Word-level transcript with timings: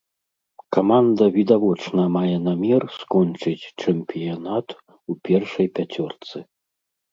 Каманда 0.77 1.27
відавочна 1.35 2.05
мае 2.15 2.37
намер 2.47 2.83
скончыць 2.97 3.69
чэмпіянат 3.85 4.67
у 4.79 5.11
першай 5.31 5.67
пяцёрцы. 5.79 6.37